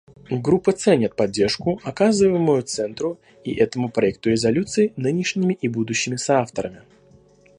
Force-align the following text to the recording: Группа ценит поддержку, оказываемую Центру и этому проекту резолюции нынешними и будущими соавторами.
Группа 0.31 0.71
ценит 0.71 1.15
поддержку, 1.15 1.79
оказываемую 1.83 2.63
Центру 2.63 3.19
и 3.43 3.53
этому 3.53 3.91
проекту 3.91 4.31
резолюции 4.31 4.93
нынешними 4.95 5.53
и 5.53 5.67
будущими 5.67 6.15
соавторами. 6.15 6.81